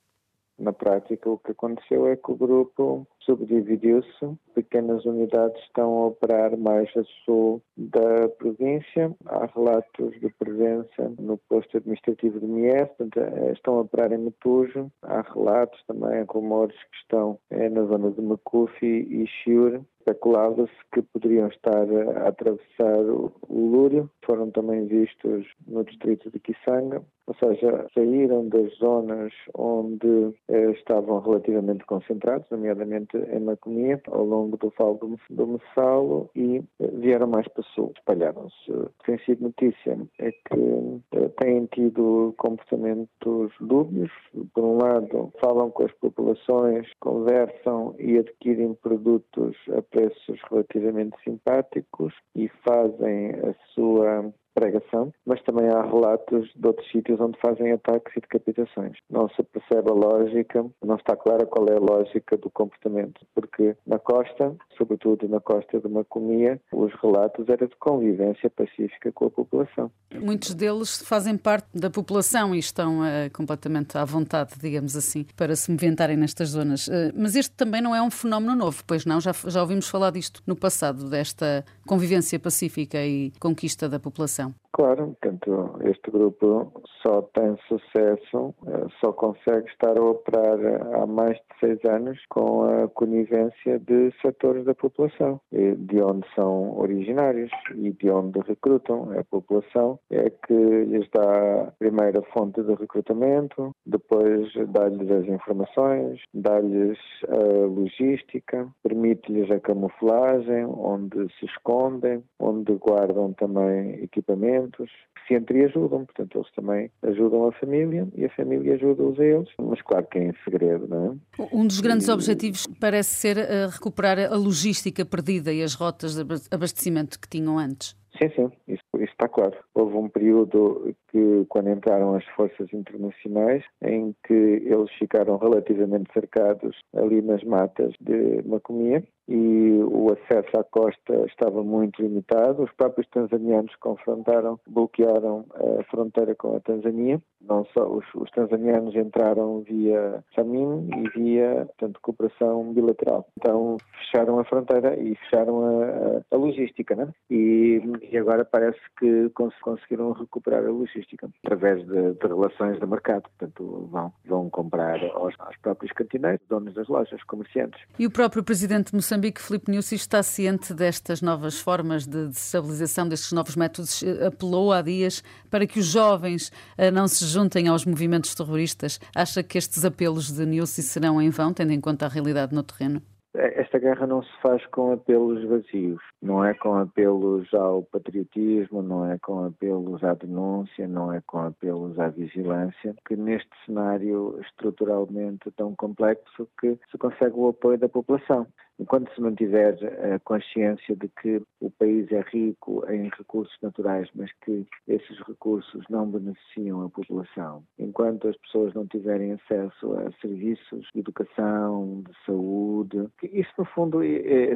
Na 0.59 0.73
prática, 0.73 1.29
o 1.29 1.39
que 1.39 1.53
aconteceu 1.53 2.07
é 2.07 2.17
que 2.17 2.31
o 2.31 2.37
grupo 2.37 3.07
subdividiu-se. 3.21 4.39
Pequenas 4.55 5.05
unidades 5.05 5.61
estão 5.63 6.03
a 6.03 6.07
operar 6.09 6.57
mais 6.57 6.89
a 6.97 7.03
sul 7.25 7.63
da 7.77 8.29
província. 8.39 9.15
Há 9.27 9.47
relatos 9.47 10.21
de 10.21 10.29
presença 10.39 11.13
no 11.19 11.39
posto 11.49 11.77
administrativo 11.77 12.39
de 12.39 12.47
Mies, 12.47 12.89
eh, 13.01 13.53
estão 13.53 13.79
a 13.79 13.81
operar 13.81 14.13
em 14.13 14.19
Metujo. 14.19 14.91
Há 15.03 15.23
relatos 15.23 15.83
também, 15.87 16.25
rumores 16.29 16.77
que 16.77 16.97
estão 17.03 17.39
é, 17.51 17.69
na 17.69 17.85
zona 17.85 18.11
de 18.11 18.21
Macufi 18.21 18.87
e 18.87 19.27
Chiure. 19.27 19.81
Especulava-se 20.01 20.73
que 20.93 21.01
poderiam 21.01 21.49
estar 21.49 21.87
a 22.17 22.29
atravessar 22.29 23.01
o 23.05 23.33
Lúrio. 23.49 24.11
Foram 24.25 24.51
também 24.51 24.87
vistos 24.87 25.47
no 25.67 25.85
distrito 25.85 26.29
de 26.31 26.41
Kisanga, 26.41 27.03
ou 27.27 27.35
seja, 27.35 27.87
saíram 27.95 28.49
das 28.49 28.73
zonas 28.79 29.33
onde 29.55 30.35
eh, 30.49 30.71
estavam 30.73 31.21
relativamente 31.21 31.85
concentrados, 31.87 32.49
nomeadamente 32.51 33.17
em 33.17 33.41
Macomia, 33.41 34.01
ao 34.11 34.25
longo 34.25 34.57
do 34.57 34.71
Falo 34.71 34.95
do, 34.95 35.19
do 35.31 35.47
Messalo 35.47 36.29
e 36.35 36.63
eh, 36.81 36.87
vieram 36.95 37.29
mais 37.29 37.47
para 37.49 37.63
sul, 37.75 37.93
espalharam-se. 37.97 38.73
O 38.73 39.19
sido 39.25 39.43
notícia 39.43 39.99
é 40.19 40.33
que 40.33 41.01
eh, 41.13 41.29
têm 41.41 41.67
tido 41.67 42.35
comportamentos 42.39 43.53
dúbios. 43.61 44.11
Por 44.53 44.65
um 44.65 44.79
lado, 44.79 45.33
falam 45.41 45.71
com 45.71 45.85
as 45.85 45.93
populações, 45.93 46.89
conversam 47.01 47.95
e 47.99 48.19
adquirem 48.19 48.75
produtos 48.75 49.57
a 49.77 49.83
preços 49.83 50.41
relativamente 50.51 51.17
simpáticos 51.23 52.13
e 52.35 52.49
fazem 52.65 53.31
a 53.31 53.55
sua 53.75 54.33
pregação, 54.55 55.13
mas 55.27 55.43
também 55.43 55.69
há 55.69 55.83
relatos 55.83 56.51
de 56.55 56.67
outros 56.67 56.91
sítios 56.91 57.21
onde 57.21 57.39
fazem 57.41 57.73
ataques 57.73 58.13
e 58.17 58.21
decapitações. 58.21 58.97
Não 59.11 59.29
se 59.31 59.43
percebe 59.43 59.91
a 59.91 59.95
lógica, 59.95 60.65
não 60.83 60.97
está 60.97 61.17
clara 61.17 61.47
qual 61.47 61.67
é 61.69 61.77
a 61.77 61.81
lógica 61.81 62.37
do 62.37 62.51
comportamento, 62.51 63.21
porque 63.35 63.77
na 63.87 63.99
costa, 63.99 64.55
sobretudo 64.77 65.29
na 65.29 65.41
costa 65.41 65.81
de 65.81 65.89
Macomia, 65.89 66.61
os 66.73 66.93
relatos 67.03 67.49
eram 67.49 67.67
de 67.67 67.77
convivência 67.77 68.51
pacífica 68.51 69.13
com 69.13 69.27
a 69.27 69.31
população. 69.31 69.91
Muitos 70.15 70.55
deles 70.55 71.03
fazem 71.03 71.37
parte 71.37 71.69
da 71.75 71.91
população 71.91 72.55
e 72.55 72.59
estão 72.59 73.01
uh, 73.01 73.31
completamente 73.33 73.97
à 73.97 74.05
vontade, 74.05 74.55
digamos 74.61 74.97
assim, 74.97 75.27
para 75.37 75.57
se 75.57 75.71
movimentarem 75.71 76.17
nestas 76.17 76.51
zonas. 76.51 76.89
Uh, 76.89 77.13
mas 77.17 77.35
este 77.35 77.55
também 77.55 77.81
não 77.81 77.95
é 77.95 78.03
um 78.03 78.11
fenómeno 78.11 78.55
novo, 78.55 78.83
pois 78.87 79.05
não? 79.05 79.21
Já, 79.21 79.33
já 79.33 79.61
ouvimos 79.61 79.89
falar 79.89 80.11
disto 80.11 80.43
no 80.47 80.57
passado, 80.57 81.09
desta 81.09 81.65
convivência 81.87 82.39
pacífica 82.39 82.99
e 83.05 83.33
conquista 83.41 83.89
da 83.89 83.99
população. 83.99 84.42
улице. 84.47 84.62
Claro, 84.75 85.15
portanto, 85.21 85.79
este 85.85 86.11
grupo 86.11 86.73
só 87.03 87.21
tem 87.35 87.59
sucesso, 87.69 88.55
eh, 88.67 88.87
só 89.01 89.13
consegue 89.13 89.69
estar 89.69 89.99
a 89.99 90.03
operar 90.03 90.59
há 90.95 91.07
mais 91.07 91.37
de 91.37 91.61
seis 91.61 91.85
anos 91.85 92.19
com 92.31 92.63
a 92.63 92.89
conivência 92.89 93.79
de 93.79 94.11
setores 94.23 94.65
da 94.65 94.75
população, 94.75 95.39
de 95.51 96.03
onde 96.03 96.27
são 96.35 96.79
originários 96.79 97.51
e 97.75 97.93
de 97.93 98.11
onde 98.11 98.41
recrutam. 98.41 99.13
A 99.19 99.23
população 99.25 99.99
é 100.11 100.31
que 100.31 100.55
lhes 100.55 101.07
dá 101.13 101.65
a 101.65 101.73
primeira 101.73 102.23
fonte 102.33 102.63
de 102.63 102.73
recrutamento, 102.75 103.73
depois 103.85 104.51
dá-lhes 104.69 105.11
as 105.11 105.27
informações, 105.27 106.23
dá-lhes 106.33 106.99
a 107.29 107.67
logística, 107.67 108.67
permite-lhes 108.83 109.51
a 109.51 109.61
camuflagem, 109.61 110.65
onde 110.65 111.29
se 111.39 111.45
escondem, 111.45 112.25
onde 112.41 112.73
guardam 112.77 113.35
também 113.35 114.03
equipamento 114.03 114.62
que 114.71 114.85
se 115.27 115.35
entreajudam, 115.35 116.05
portanto 116.05 116.39
eles 116.39 116.51
também 116.55 116.91
ajudam 117.03 117.47
a 117.47 117.53
família 117.53 118.09
e 118.15 118.25
a 118.25 118.31
família 118.31 118.75
ajuda-os 118.75 119.19
a 119.19 119.25
eles, 119.25 119.49
mas 119.59 119.81
claro 119.83 120.07
que 120.07 120.19
é 120.19 120.25
em 120.25 120.35
segredo, 120.45 120.89
não 120.89 121.21
é? 121.39 121.47
Um 121.53 121.67
dos 121.67 121.81
grandes 121.81 122.09
e... 122.09 122.11
objetivos 122.11 122.67
parece 122.81 123.15
ser 123.15 123.39
uh, 123.39 123.69
recuperar 123.71 124.19
a 124.19 124.37
logística 124.37 125.05
perdida 125.05 125.53
e 125.53 125.63
as 125.63 125.75
rotas 125.75 126.15
de 126.15 126.23
abastecimento 126.51 127.19
que 127.19 127.29
tinham 127.29 127.59
antes. 127.59 127.97
Sim, 128.21 128.29
sim, 128.37 128.53
isso, 128.69 128.83
está 129.01 129.27
claro. 129.27 129.57
Houve 129.75 129.97
um 129.97 130.09
período 130.09 130.95
que, 131.09 131.47
quando 131.49 131.71
entraram 131.71 132.15
as 132.15 132.25
forças 132.37 132.73
internacionais, 132.73 133.65
em 133.83 134.15
que 134.27 134.35
eles 134.35 134.91
ficaram 134.99 135.39
relativamente 135.39 136.13
cercados 136.13 136.77
ali 136.95 137.23
nas 137.23 137.43
matas 137.43 137.95
de 138.01 138.43
Macomia 138.47 139.03
e 139.29 139.81
o 139.85 140.13
acesso 140.13 140.59
à 140.59 140.65
costa 140.65 141.25
estava 141.27 141.63
muito 141.63 142.03
limitado. 142.03 142.65
Os 142.65 142.73
próprios 142.73 143.09
tanzanianos 143.09 143.75
confrontaram, 143.77 144.59
bloquearam 144.69 145.47
a 145.55 145.85
fronteira 145.85 146.35
com 146.35 146.57
a 146.57 146.61
Tanzânia. 146.61 147.21
Não 147.41 147.65
só 147.67 147.89
os, 147.89 148.05
os 148.15 148.31
tanzanianos 148.31 148.95
entraram 148.95 149.61
via 149.63 150.23
Samin 150.35 150.89
e 150.97 151.09
via, 151.19 151.67
portanto, 151.67 152.01
cooperação 152.03 152.73
bilateral. 152.73 153.27
Então 153.39 153.77
fecharam 153.99 154.39
a 154.39 154.45
fronteira 154.45 155.01
e 155.01 155.15
fecharam 155.17 155.65
a, 155.65 156.23
a 156.31 156.37
logística, 156.37 156.95
né? 156.95 157.09
E, 157.31 157.81
e, 158.11 158.19
agora 158.19 158.45
parece 158.45 158.81
que 158.99 159.31
cons 159.31 159.55
conseguiram 159.63 160.13
recuperar 160.13 160.65
a 160.65 160.71
logística 160.71 161.29
através 161.45 161.87
de, 161.87 162.15
de, 162.15 162.27
relações 162.27 162.79
de 162.79 162.87
mercado. 162.87 163.23
Portanto, 163.39 163.89
vão, 163.91 164.13
vão 164.25 164.51
comprar 164.51 165.03
aos, 165.15 165.35
aos 165.39 165.57
próprios 165.59 165.93
cantineiros, 165.93 166.41
donos 166.49 166.75
das 166.75 166.89
lojas, 166.89 167.23
comerciantes. 167.25 167.81
E 167.99 168.07
o 168.07 168.11
próprio 168.11 168.43
presidente 168.43 168.95
Moçambique 168.95 169.23
Moçambique, 169.23 169.41
Filipe 169.41 169.71
Nussi, 169.71 169.95
está 169.95 170.23
ciente 170.23 170.75
destas 170.75 171.23
novas 171.23 171.61
formas 171.61 172.07
de 172.07 172.27
desestabilização, 172.27 173.09
destes 173.09 173.33
novos 173.33 173.55
métodos. 173.57 174.03
Apelou 174.27 174.73
há 174.73 174.83
dias 174.83 175.23
para 175.51 175.67
que 175.67 175.79
os 175.79 175.87
jovens 175.87 176.51
eh, 176.77 176.91
não 176.91 177.07
se 177.07 177.25
juntem 177.27 177.69
aos 177.69 177.85
movimentos 177.85 178.35
terroristas. 178.35 178.99
Acha 179.15 179.43
que 179.43 179.57
estes 179.57 179.85
apelos 179.85 180.33
de 180.33 180.45
Nussi 180.45 180.83
serão 180.83 181.21
em 181.21 181.31
vão, 181.31 181.53
tendo 181.53 181.73
em 181.73 181.81
conta 181.81 182.07
a 182.07 182.09
realidade 182.09 182.55
no 182.55 182.63
terreno? 182.63 183.03
Esta 183.35 183.79
guerra 183.79 184.07
não 184.07 184.23
se 184.23 184.31
faz 184.43 184.65
com 184.67 184.93
apelos 184.93 185.43
vazios, 185.45 186.03
não 186.21 186.45
é 186.45 186.53
com 186.53 186.75
apelos 186.75 187.53
ao 187.55 187.83
patriotismo, 187.83 188.83
não 188.83 189.11
é 189.11 189.19
com 189.19 189.47
apelos 189.47 190.05
à 190.05 190.13
denúncia, 190.13 190.87
não 190.87 191.11
é 191.11 191.23
com 191.27 191.39
apelos 191.39 191.99
à 191.99 192.09
vigilância, 192.09 192.95
que 193.07 193.17
neste 193.17 193.49
cenário 193.65 194.39
estruturalmente 194.43 195.51
tão 195.53 195.75
complexo 195.75 196.47
que 196.61 196.79
se 196.91 196.99
consegue 196.99 197.35
o 197.35 197.49
apoio 197.49 197.79
da 197.79 197.89
população. 197.89 198.47
Enquanto 198.83 199.15
se 199.15 199.21
mantiver 199.21 199.79
a 200.13 200.19
consciência 200.19 200.97
de 200.97 201.09
que 201.09 201.41
o 201.61 201.71
país 201.71 202.11
é 202.11 202.21
rico 202.33 202.85
em 202.91 203.09
recursos 203.17 203.57
naturais, 203.63 204.09
mas 204.13 204.29
que 204.45 204.67
esses 204.89 205.21
recursos 205.21 205.85
não 205.89 206.11
beneficiam 206.11 206.85
a 206.85 206.91
população, 206.91 207.63
enquanto 207.79 208.27
as 208.27 208.37
pessoas 208.39 208.75
não 208.75 208.85
tiverem 208.85 209.35
acesso 209.35 209.93
a 209.95 210.11
serviços 210.21 210.89
de 210.93 210.99
educação, 210.99 212.03
de 212.05 212.13
saúde, 212.27 213.09
isso 213.23 213.53
no 213.57 213.65
fundo 213.67 214.01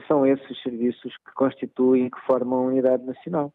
são 0.09 0.26
esses 0.26 0.61
serviços 0.61 1.16
que 1.18 1.33
constituem 1.37 2.06
e 2.06 2.11
que 2.11 2.21
formam 2.26 2.64
a 2.64 2.66
unidade 2.66 3.04
nacional. 3.04 3.54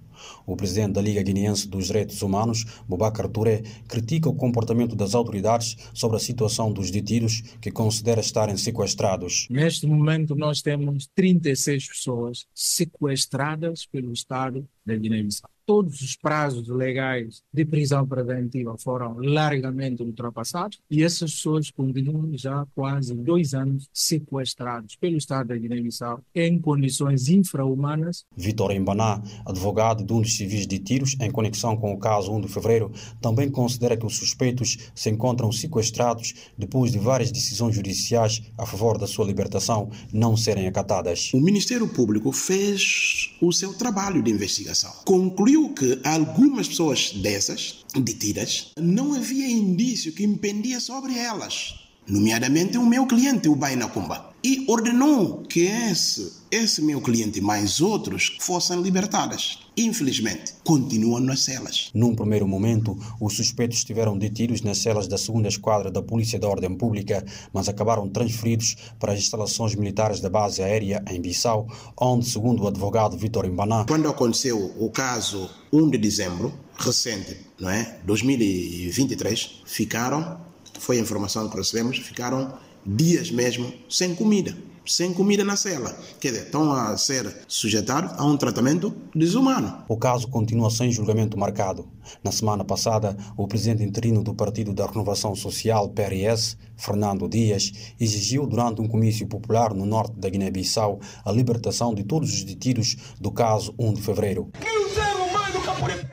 O 0.45 0.55
presidente 0.55 0.93
da 0.93 1.01
Liga 1.01 1.21
Guineense 1.21 1.67
dos 1.67 1.87
Direitos 1.87 2.21
Humanos, 2.21 2.65
Boubacar 2.87 3.27
Touré, 3.29 3.63
critica 3.87 4.29
o 4.29 4.35
comportamento 4.35 4.95
das 4.95 5.13
autoridades 5.13 5.75
sobre 5.93 6.17
a 6.17 6.19
situação 6.19 6.71
dos 6.71 6.89
detidos 6.89 7.41
que 7.61 7.71
considera 7.71 8.21
estarem 8.21 8.57
sequestrados. 8.57 9.47
Neste 9.49 9.85
momento, 9.85 10.35
nós 10.35 10.61
temos 10.61 11.07
36 11.13 11.87
pessoas 11.89 12.45
sequestradas 12.53 13.85
pelo 13.85 14.11
Estado 14.11 14.67
da 14.85 14.95
Guiné-Bissau 14.95 15.54
todos 15.65 16.01
os 16.01 16.15
prazos 16.15 16.67
legais 16.67 17.41
de 17.51 17.65
prisão 17.65 18.07
preventiva 18.07 18.75
foram 18.77 19.17
largamente 19.17 20.03
ultrapassados 20.03 20.79
e 20.89 21.03
essas 21.03 21.33
pessoas 21.33 21.71
continuam 21.71 22.37
já 22.37 22.65
quase 22.75 23.15
dois 23.15 23.53
anos 23.53 23.89
sequestrados 23.93 24.95
pelo 24.95 25.17
Estado 25.17 25.47
da 25.47 25.57
Guiné-Bissau 25.57 26.21
em 26.33 26.59
condições 26.59 27.27
infra-humanas. 27.29 28.25
Vitor 28.35 28.71
Embaná, 28.71 29.21
advogado 29.45 30.03
de 30.03 30.13
um 30.13 30.21
dos 30.21 30.37
civis 30.37 30.67
de 30.67 30.79
tiros 30.79 31.15
em 31.19 31.31
conexão 31.31 31.75
com 31.75 31.93
o 31.93 31.97
caso 31.97 32.31
1 32.31 32.41
de 32.41 32.47
fevereiro, 32.47 32.91
também 33.19 33.49
considera 33.49 33.97
que 33.97 34.05
os 34.05 34.15
suspeitos 34.17 34.91
se 34.93 35.09
encontram 35.09 35.51
sequestrados 35.51 36.33
depois 36.57 36.91
de 36.91 36.99
várias 36.99 37.31
decisões 37.31 37.75
judiciais 37.75 38.41
a 38.57 38.65
favor 38.65 38.97
da 38.97 39.07
sua 39.07 39.25
libertação 39.25 39.89
não 40.13 40.37
serem 40.37 40.67
acatadas. 40.67 41.31
O 41.33 41.39
Ministério 41.39 41.87
Público 41.87 42.31
fez 42.31 43.35
o 43.41 43.51
seu 43.51 43.73
trabalho 43.73 44.21
de 44.21 44.31
investigação. 44.31 44.91
Concluiu 45.05 45.54
concluiu 45.55 45.69
que 45.69 45.99
algumas 46.03 46.67
pessoas 46.67 47.11
dessas, 47.13 47.85
detidas, 47.95 48.71
não 48.77 49.13
havia 49.13 49.47
indício 49.47 50.11
que 50.11 50.23
impendia 50.23 50.79
sobre 50.79 51.17
elas, 51.17 51.75
nomeadamente 52.07 52.77
o 52.77 52.85
meu 52.85 53.07
cliente, 53.07 53.47
o 53.47 53.55
Bainacumba, 53.55 54.34
e 54.45 54.63
ordenou 54.67 55.41
que 55.41 55.61
esse, 55.61 56.33
esse 56.51 56.79
meu 56.79 57.01
cliente 57.01 57.39
e 57.39 57.41
mais 57.41 57.81
outros 57.81 58.37
fossem 58.39 58.79
libertadas. 58.79 59.57
Infelizmente, 59.75 60.53
continuam 60.63 61.19
nas 61.19 61.41
celas. 61.41 61.89
Num 61.95 62.13
primeiro 62.13 62.47
momento, 62.47 62.95
os 63.19 63.35
suspeitos 63.35 63.79
estiveram 63.79 64.15
detidos 64.15 64.61
nas 64.61 64.77
celas 64.77 65.07
da 65.07 65.17
segunda 65.17 65.47
esquadra 65.47 65.89
da 65.89 65.99
Polícia 65.99 66.37
da 66.37 66.47
Ordem 66.47 66.77
Pública, 66.77 67.25
mas 67.51 67.67
acabaram 67.67 68.07
transferidos 68.07 68.75
para 68.99 69.13
as 69.13 69.19
instalações 69.19 69.73
militares 69.73 70.19
da 70.19 70.29
base 70.29 70.61
aérea 70.61 71.03
em 71.09 71.19
Bissau, 71.19 71.67
onde, 71.99 72.29
segundo 72.29 72.61
o 72.61 72.67
advogado 72.67 73.17
Vitor 73.17 73.45
Imbaná, 73.45 73.85
quando 73.87 74.07
aconteceu 74.07 74.75
o 74.79 74.91
caso 74.91 75.49
1 75.73 75.89
de 75.89 75.97
dezembro, 75.97 76.53
recente, 76.77 77.35
não 77.59 77.71
é? 77.71 77.97
2023, 78.05 79.63
ficaram, 79.65 80.39
foi 80.77 80.99
a 80.99 81.01
informação 81.01 81.49
que 81.49 81.57
recebemos, 81.57 81.97
ficaram 81.97 82.53
dias 82.85 83.31
mesmo 83.31 83.73
sem 83.89 84.13
comida. 84.13 84.55
sem 84.87 85.13
comida 85.13 85.43
na 85.43 85.55
cela. 85.55 85.97
Quer 86.19 86.29
dizer, 86.29 86.43
estão 86.43 86.71
a 86.71 86.95
ser 86.95 87.43
sujeitados 87.47 88.11
a 88.19 88.23
um 88.23 88.37
tratamento 88.37 88.93
desumano. 89.15 89.83
O 89.87 89.97
caso 89.97 90.27
continua 90.27 90.69
sem 90.69 90.91
julgamento 90.91 91.37
marcado. 91.37 91.87
Na 92.23 92.31
semana 92.31 92.63
passada, 92.63 93.17
o 93.35 93.47
presidente 93.47 93.83
interino 93.83 94.23
do 94.23 94.35
Partido 94.35 94.73
da 94.73 94.85
Renovação 94.85 95.35
Social, 95.35 95.89
PRS, 95.89 96.55
Fernando 96.77 97.27
Dias, 97.27 97.71
exigiu 97.99 98.45
durante 98.45 98.79
um 98.79 98.87
comício 98.87 99.25
popular 99.25 99.73
no 99.73 99.87
norte 99.87 100.19
da 100.19 100.29
Guiné-Bissau 100.29 100.99
a 101.23 101.31
libertação 101.31 101.95
de 101.95 102.03
todos 102.03 102.31
os 102.31 102.43
detidos 102.43 102.95
do 103.19 103.31
caso 103.31 103.73
1 103.79 103.93
de 103.93 104.01
fevereiro. 104.03 104.51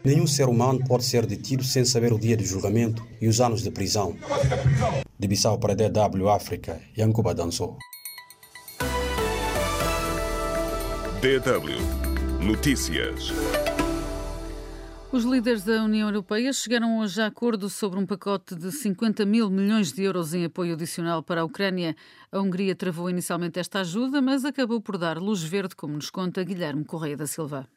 Nenhum 0.04 0.26
ser 0.26 0.48
humano 0.48 0.80
pode 0.86 1.04
ser 1.04 1.26
detido 1.26 1.62
sem 1.62 1.84
saber 1.84 2.12
o 2.12 2.18
dia 2.18 2.36
de 2.36 2.44
julgamento 2.44 3.06
e 3.20 3.28
os 3.28 3.40
anos 3.40 3.62
de 3.62 3.70
prisão. 3.70 4.16
De 5.18 5.28
Bissau 5.28 5.58
para 5.58 5.74
DW 5.74 6.28
África, 6.28 6.80
Yankuba 6.98 7.34
dançou. 7.34 7.78
DW 11.20 12.44
Notícias. 12.44 13.32
Os 15.12 15.24
líderes 15.24 15.62
da 15.62 15.84
União 15.84 16.08
Europeia 16.08 16.52
chegaram 16.52 16.98
hoje 16.98 17.20
a 17.20 17.26
acordo 17.26 17.68
sobre 17.68 18.00
um 18.00 18.06
pacote 18.06 18.56
de 18.56 18.72
50 18.72 19.26
mil 19.26 19.50
milhões 19.50 19.92
de 19.92 20.02
euros 20.02 20.32
em 20.32 20.46
apoio 20.46 20.72
adicional 20.72 21.22
para 21.22 21.42
a 21.42 21.44
Ucrânia. 21.44 21.94
A 22.32 22.40
Hungria 22.40 22.74
travou 22.74 23.10
inicialmente 23.10 23.60
esta 23.60 23.80
ajuda, 23.80 24.22
mas 24.22 24.44
acabou 24.44 24.80
por 24.80 24.96
dar 24.96 25.18
luz 25.18 25.42
verde, 25.42 25.76
como 25.76 25.94
nos 25.94 26.08
conta 26.08 26.42
Guilherme 26.42 26.84
Correia 26.84 27.16
da 27.16 27.26
Silva. 27.26 27.68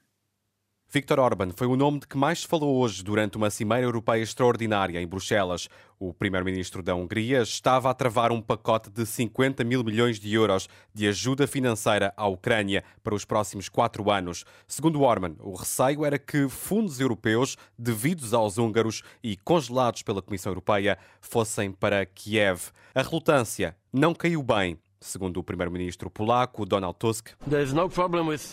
Viktor 0.88 1.20
Orban 1.20 1.50
foi 1.54 1.68
o 1.68 1.76
nome 1.76 2.00
de 2.00 2.08
que 2.08 2.18
mais 2.18 2.42
se 2.42 2.48
falou 2.48 2.78
hoje 2.78 3.04
durante 3.04 3.36
uma 3.36 3.50
cimeira 3.50 3.86
europeia 3.86 4.22
extraordinária 4.22 5.02
em 5.02 5.08
Bruxelas. 5.08 5.68
O 6.00 6.14
primeiro-ministro 6.14 6.82
da 6.82 6.96
Hungria 6.96 7.42
estava 7.42 7.90
a 7.90 7.94
travar 7.94 8.32
um 8.32 8.42
pacote 8.42 8.90
de 8.90 9.06
50 9.06 9.64
mil 9.64 9.84
milhões 9.84 10.20
de 10.20 10.34
euros 10.34 10.70
de 10.94 11.08
ajuda 11.08 11.48
financeira 11.48 12.14
à 12.16 12.28
Ucrânia 12.28 12.84
para 13.04 13.16
os 13.16 13.26
próximos 13.26 13.68
quatro 13.68 14.10
anos. 14.10 14.46
Segundo 14.68 15.02
Orban, 15.02 15.36
o 15.40 15.56
receio 15.56 16.06
era 16.06 16.20
que 16.20 16.48
fundos 16.48 17.00
europeus 17.00 17.58
devidos 17.78 18.34
aos 18.34 18.58
húngaros 18.58 19.02
e 19.22 19.36
congelados 19.36 20.02
pela 20.02 20.22
Comissão 20.22 20.52
Europeia 20.52 20.98
fossem 21.20 21.72
para 21.72 22.06
Kiev. 22.06 22.70
A 22.94 23.02
relutância 23.02 23.76
não 23.92 24.14
caiu 24.14 24.42
bem 24.42 24.78
Segundo 25.00 25.38
o 25.38 25.44
primeiro-ministro 25.44 26.10
polaco 26.10 26.66
Donald 26.66 26.98
Tusk, 26.98 27.30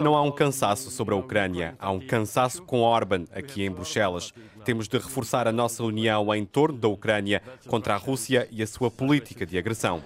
não 0.01 0.15
há 0.15 0.23
um 0.23 0.31
cansaço 0.31 0.91
sobre 0.91 1.15
a 1.15 1.17
Ucrânia, 1.17 1.75
há 1.79 1.91
um 1.91 2.01
cansaço 2.01 2.63
com 2.63 2.81
Orban 2.81 3.25
aqui 3.33 3.63
em 3.63 3.71
Bruxelas. 3.71 4.35
Temos 4.65 4.87
de 4.89 4.99
reforçar 4.99 5.49
a 5.49 5.53
nossa 5.53 5.83
união 5.83 6.35
em 6.35 6.45
torno 6.45 6.79
da 6.79 6.89
Ucrânia 6.89 7.43
contra 7.69 7.95
a 7.95 7.97
Rússia 7.97 8.47
e 8.51 8.63
a 8.63 8.67
sua 8.67 8.91
política 8.91 9.47
de 9.47 9.57
agressão. 9.57 10.03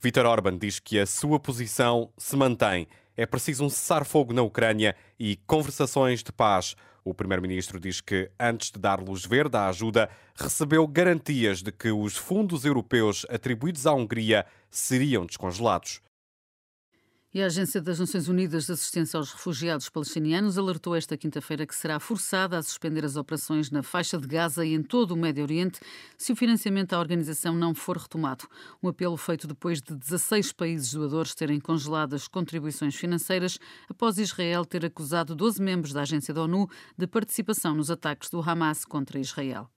Viktor 0.00 0.26
Orban 0.26 0.56
diz 0.56 0.78
que 0.78 0.98
a 0.98 1.06
sua 1.06 1.38
posição 1.38 2.10
se 2.16 2.36
mantém. 2.36 2.86
É 3.16 3.26
preciso 3.26 3.64
um 3.64 3.68
cessar-fogo 3.68 4.32
na 4.32 4.42
Ucrânia 4.42 4.96
e 5.18 5.36
conversações 5.46 6.22
de 6.22 6.32
paz. 6.32 6.74
O 7.06 7.12
primeiro-ministro 7.12 7.78
diz 7.78 8.00
que, 8.00 8.30
antes 8.40 8.70
de 8.70 8.78
dar 8.78 8.98
luz 8.98 9.26
verde 9.26 9.58
à 9.58 9.68
ajuda, 9.68 10.08
recebeu 10.34 10.88
garantias 10.88 11.62
de 11.62 11.70
que 11.70 11.90
os 11.90 12.16
fundos 12.16 12.64
europeus 12.64 13.26
atribuídos 13.28 13.86
à 13.86 13.92
Hungria 13.92 14.46
seriam 14.70 15.26
descongelados. 15.26 16.00
E 17.34 17.42
a 17.42 17.46
Agência 17.46 17.82
das 17.82 17.98
Nações 17.98 18.28
Unidas 18.28 18.66
de 18.66 18.72
Assistência 18.74 19.16
aos 19.16 19.32
Refugiados 19.32 19.88
Palestinianos 19.88 20.56
alertou 20.56 20.94
esta 20.94 21.16
quinta-feira 21.16 21.66
que 21.66 21.74
será 21.74 21.98
forçada 21.98 22.56
a 22.56 22.62
suspender 22.62 23.04
as 23.04 23.16
operações 23.16 23.72
na 23.72 23.82
faixa 23.82 24.16
de 24.16 24.24
Gaza 24.24 24.64
e 24.64 24.72
em 24.72 24.80
todo 24.80 25.10
o 25.10 25.16
Médio 25.16 25.42
Oriente 25.42 25.80
se 26.16 26.30
o 26.30 26.36
financiamento 26.36 26.92
à 26.92 27.00
organização 27.00 27.52
não 27.52 27.74
for 27.74 27.96
retomado. 27.96 28.46
Um 28.80 28.88
apelo 28.88 29.16
feito 29.16 29.48
depois 29.48 29.82
de 29.82 29.96
16 29.96 30.52
países 30.52 30.94
doadores 30.94 31.34
terem 31.34 31.58
congelado 31.58 32.14
as 32.14 32.28
contribuições 32.28 32.94
financeiras 32.94 33.58
após 33.88 34.16
Israel 34.16 34.64
ter 34.64 34.86
acusado 34.86 35.34
12 35.34 35.60
membros 35.60 35.92
da 35.92 36.02
agência 36.02 36.32
da 36.32 36.44
ONU 36.44 36.70
de 36.96 37.08
participação 37.08 37.74
nos 37.74 37.90
ataques 37.90 38.30
do 38.30 38.40
Hamas 38.48 38.84
contra 38.84 39.18
Israel. 39.18 39.73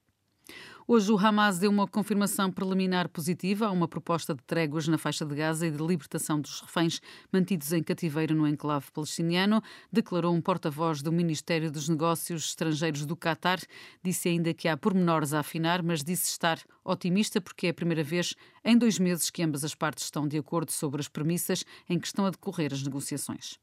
Hoje 0.90 1.12
o 1.12 1.18
Hamas 1.20 1.60
deu 1.60 1.70
uma 1.70 1.86
confirmação 1.86 2.50
preliminar 2.50 3.10
positiva 3.10 3.68
a 3.68 3.72
uma 3.72 3.90
proposta 3.90 4.34
de 4.34 4.42
tréguas 4.44 4.88
na 4.88 4.98
faixa 4.98 5.26
de 5.26 5.36
Gaza 5.36 5.68
e 5.68 5.70
de 5.70 5.86
libertação 5.86 6.40
dos 6.40 6.62
reféns 6.62 7.02
mantidos 7.30 7.74
em 7.74 7.84
cativeiro 7.84 8.34
no 8.34 8.48
enclave 8.48 8.90
palestiniano, 8.94 9.62
declarou 9.92 10.34
um 10.34 10.40
porta-voz 10.40 11.02
do 11.02 11.12
Ministério 11.12 11.70
dos 11.70 11.90
Negócios 11.90 12.46
Estrangeiros 12.46 13.06
do 13.06 13.18
Qatar. 13.18 13.60
Disse 14.02 14.30
ainda 14.30 14.54
que 14.54 14.70
há 14.70 14.78
pormenores 14.78 15.34
a 15.34 15.42
afinar, 15.42 15.84
mas 15.84 16.06
disse 16.06 16.30
estar 16.30 16.58
otimista 16.86 17.42
porque 17.42 17.68
é 17.68 17.72
a 17.72 17.74
primeira 17.74 18.02
vez 18.02 18.34
em 18.64 18.78
dois 18.78 18.98
meses 18.98 19.30
que 19.30 19.44
ambas 19.44 19.66
as 19.66 19.76
partes 19.76 20.06
estão 20.06 20.26
de 20.26 20.38
acordo 20.38 20.72
sobre 20.72 21.02
as 21.02 21.10
premissas 21.10 21.66
em 21.90 22.00
que 22.00 22.08
estão 22.08 22.26
a 22.26 22.30
decorrer 22.30 22.72
as 22.72 22.82
negociações. 22.82 23.60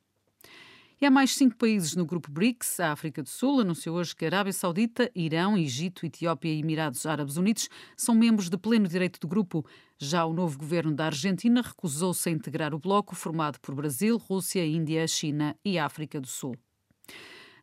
E 1.00 1.06
há 1.06 1.10
mais 1.10 1.34
cinco 1.34 1.56
países 1.56 1.96
no 1.96 2.06
grupo 2.06 2.30
BRICS. 2.30 2.80
A 2.80 2.92
África 2.92 3.22
do 3.22 3.28
Sul 3.28 3.60
anunciou 3.60 3.96
hoje 3.96 4.14
que 4.14 4.24
a 4.24 4.28
Arábia 4.28 4.52
Saudita, 4.52 5.10
Irão, 5.14 5.58
Egito, 5.58 6.06
Etiópia 6.06 6.48
e 6.48 6.60
Emirados 6.60 7.04
Árabes 7.04 7.36
Unidos 7.36 7.68
são 7.96 8.14
membros 8.14 8.48
de 8.48 8.56
pleno 8.56 8.86
direito 8.86 9.18
do 9.18 9.26
grupo. 9.26 9.66
Já 9.98 10.24
o 10.24 10.32
novo 10.32 10.56
governo 10.56 10.94
da 10.94 11.06
Argentina 11.06 11.62
recusou-se 11.62 12.28
a 12.28 12.32
integrar 12.32 12.72
o 12.74 12.78
bloco 12.78 13.14
formado 13.14 13.58
por 13.60 13.74
Brasil, 13.74 14.16
Rússia, 14.16 14.64
Índia, 14.64 15.06
China 15.08 15.56
e 15.64 15.78
África 15.78 16.20
do 16.20 16.28
Sul. 16.28 16.56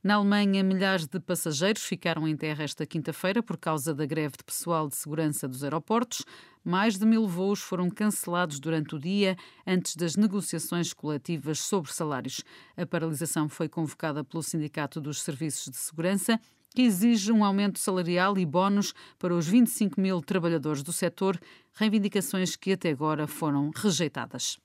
Na 0.04 0.16
Alemanha, 0.16 0.64
milhares 0.64 1.06
de 1.06 1.20
passageiros 1.20 1.84
ficaram 1.84 2.28
em 2.28 2.36
terra 2.36 2.64
esta 2.64 2.88
quinta-feira 2.88 3.44
por 3.44 3.56
causa 3.56 3.94
da 3.94 4.04
greve 4.04 4.36
de 4.36 4.44
pessoal 4.44 4.88
de 4.88 4.96
segurança 4.96 5.48
dos 5.48 5.64
aeroportos. 5.64 6.26
Mais 6.64 6.98
de 6.98 7.06
mil 7.06 7.28
voos 7.28 7.60
foram 7.60 7.88
cancelados 7.88 8.60
durante 8.60 8.96
o 8.96 9.00
dia 9.00 9.38
antes 9.66 9.96
das 9.96 10.16
negociações 10.16 10.92
coletivas 10.92 11.60
sobre 11.60 11.94
salários. 11.94 12.44
A 12.76 12.84
paralisação 12.84 13.48
foi 13.48 13.70
convocada 13.70 14.24
pelo 14.24 14.42
Sindicato 14.42 15.00
dos 15.00 15.22
Serviços 15.22 15.70
de 15.72 15.78
Segurança 15.78 16.40
que 16.74 16.82
exige 16.82 17.32
um 17.32 17.44
aumento 17.44 17.78
salarial 17.78 18.40
e 18.40 18.46
bónus 18.46 18.94
para 19.20 19.36
os 19.36 19.46
25 19.46 20.02
mil 20.02 20.20
trabalhadores 20.22 20.82
do 20.82 20.94
setor, 20.94 21.40
reivindicações 21.74 22.56
que 22.56 22.72
até 22.72 22.90
agora 22.90 23.28
foram 23.28 23.72
rejeitadas. 23.76 24.58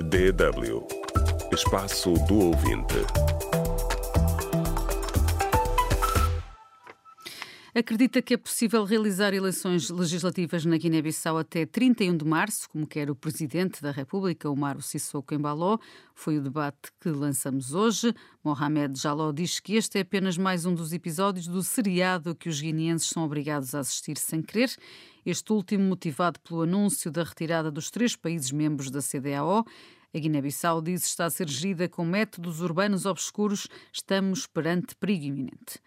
DW 0.00 1.01
Espaço 1.54 2.14
do 2.26 2.38
Ouvinte. 2.46 2.94
Acredita 7.74 8.22
que 8.22 8.32
é 8.32 8.36
possível 8.38 8.84
realizar 8.84 9.34
eleições 9.34 9.90
legislativas 9.90 10.64
na 10.64 10.78
Guiné-Bissau 10.78 11.36
até 11.36 11.66
31 11.66 12.16
de 12.16 12.24
março, 12.24 12.70
como 12.70 12.86
quer 12.86 13.10
o 13.10 13.14
Presidente 13.14 13.82
da 13.82 13.90
República, 13.90 14.48
Omar 14.48 14.80
Sissoko 14.80 15.34
Embaló? 15.34 15.76
Foi 16.14 16.38
o 16.38 16.42
debate 16.42 16.90
que 16.98 17.10
lançamos 17.10 17.74
hoje. 17.74 18.14
Mohamed 18.42 18.98
Jaló 18.98 19.30
diz 19.30 19.60
que 19.60 19.74
este 19.74 19.98
é 19.98 20.00
apenas 20.00 20.38
mais 20.38 20.64
um 20.64 20.74
dos 20.74 20.94
episódios 20.94 21.46
do 21.46 21.62
seriado 21.62 22.34
que 22.34 22.48
os 22.48 22.62
guineenses 22.62 23.08
são 23.08 23.24
obrigados 23.24 23.74
a 23.74 23.80
assistir 23.80 24.16
sem 24.16 24.40
querer. 24.40 24.74
Este 25.24 25.52
último 25.52 25.84
motivado 25.84 26.40
pelo 26.40 26.62
anúncio 26.62 27.10
da 27.10 27.22
retirada 27.22 27.70
dos 27.70 27.90
três 27.90 28.16
países 28.16 28.50
membros 28.50 28.90
da 28.90 29.00
CDAO. 29.00 29.66
A 30.14 30.18
Guiné-Bissau 30.18 30.82
diz 30.82 31.06
está 31.06 31.24
a 31.24 31.30
ser 31.30 31.48
gerida 31.48 31.88
com 31.88 32.04
métodos 32.04 32.60
urbanos 32.60 33.06
obscuros. 33.06 33.66
Estamos 33.90 34.46
perante 34.46 34.94
perigo 34.94 35.24
iminente. 35.24 35.80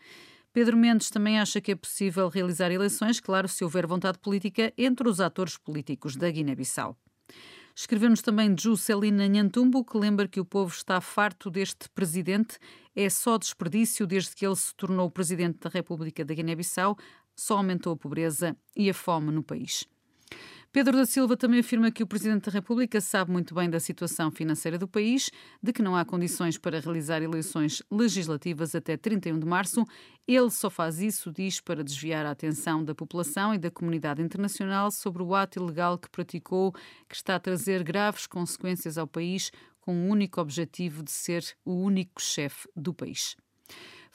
Pedro 0.52 0.76
Mendes 0.76 1.12
também 1.12 1.40
acha 1.40 1.62
que 1.62 1.74
é 1.74 1.76
possível 1.76 2.28
realizar 2.28 2.72
eleições, 2.72 3.20
claro, 3.20 3.48
se 3.48 3.64
houver 3.64 3.86
vontade 3.86 4.18
política 4.18 4.74
entre 4.78 5.08
os 5.08 5.22
atores 5.22 5.58
políticos 5.58 6.16
da 6.16 6.32
Guiné-Bissau. 6.32 6.98
Escreveu-nos 7.76 8.22
também 8.22 8.56
Juscelina 8.58 9.28
Nhantumbo, 9.28 9.84
que 9.84 9.98
lembra 9.98 10.28
que 10.28 10.40
o 10.40 10.46
povo 10.46 10.74
está 10.74 11.00
farto 11.02 11.52
deste 11.52 11.88
presidente. 11.90 12.58
É 12.96 13.10
só 13.10 13.38
desperdício 13.38 14.08
desde 14.08 14.34
que 14.34 14.46
ele 14.46 14.56
se 14.56 14.74
tornou 14.74 15.12
presidente 15.12 15.60
da 15.60 15.70
República 15.70 16.26
da 16.26 16.34
Guiné-Bissau, 16.34 16.98
só 17.36 17.58
aumentou 17.58 17.94
a 17.94 17.98
pobreza 17.98 18.58
e 18.76 18.90
a 18.90 18.94
fome 18.94 19.32
no 19.32 19.44
país. 19.44 19.86
Pedro 20.76 20.98
da 20.98 21.06
Silva 21.06 21.38
também 21.38 21.62
afirma 21.62 21.90
que 21.90 22.04
o 22.04 22.06
Presidente 22.06 22.48
da 22.48 22.52
República 22.52 23.00
sabe 23.00 23.32
muito 23.32 23.56
bem 23.56 23.70
da 23.70 23.80
situação 23.80 24.30
financeira 24.30 24.78
do 24.78 24.90
país, 24.90 25.32
de 25.64 25.72
que 25.72 25.82
não 25.82 25.96
há 25.96 26.04
condições 26.04 26.58
para 26.58 26.82
realizar 26.82 27.22
eleições 27.22 27.82
legislativas 27.90 28.76
até 28.76 28.98
31 28.98 29.40
de 29.40 29.46
março. 29.46 29.86
Ele 30.28 30.50
só 30.50 30.70
faz 30.70 31.00
isso, 31.00 31.32
diz, 31.32 31.62
para 31.62 31.82
desviar 31.82 32.26
a 32.26 32.32
atenção 32.32 32.84
da 32.84 32.94
população 32.94 33.56
e 33.56 33.58
da 33.58 33.72
comunidade 33.72 34.22
internacional 34.22 34.92
sobre 34.92 35.24
o 35.24 35.34
ato 35.34 35.60
ilegal 35.60 35.98
que 35.98 36.10
praticou, 36.10 36.74
que 37.08 37.16
está 37.16 37.36
a 37.36 37.40
trazer 37.40 37.82
graves 37.82 38.28
consequências 38.28 38.98
ao 38.98 39.08
país, 39.08 39.54
com 39.80 39.96
o 39.96 40.10
único 40.10 40.42
objetivo 40.42 41.04
de 41.04 41.12
ser 41.12 41.56
o 41.64 41.72
único 41.72 42.22
chefe 42.22 42.68
do 42.76 42.94
país. 42.94 43.38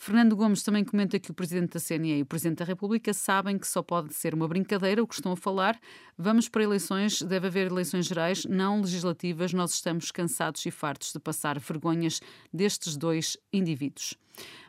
Fernando 0.03 0.35
Gomes 0.35 0.63
também 0.63 0.83
comenta 0.83 1.21
que 1.21 1.31
o 1.31 1.35
Presidente 1.35 1.75
da 1.75 1.79
CNE 1.79 2.17
e 2.17 2.23
o 2.23 2.27
Presidente 2.27 2.61
da 2.61 2.65
República 2.65 3.13
sabem 3.13 3.59
que 3.59 3.69
só 3.69 3.83
pode 3.83 4.15
ser 4.15 4.33
uma 4.33 4.49
brincadeira 4.49 5.03
o 5.03 5.07
que 5.07 5.13
estão 5.13 5.33
a 5.33 5.37
falar. 5.37 5.79
Vamos 6.17 6.49
para 6.49 6.63
eleições, 6.63 7.21
deve 7.21 7.49
haver 7.49 7.67
eleições 7.67 8.07
gerais, 8.07 8.47
não 8.47 8.81
legislativas. 8.81 9.53
Nós 9.53 9.75
estamos 9.75 10.11
cansados 10.11 10.65
e 10.65 10.71
fartos 10.71 11.13
de 11.13 11.21
passar 11.21 11.59
vergonhas 11.59 12.19
destes 12.51 12.97
dois 12.97 13.37
indivíduos. 13.53 14.15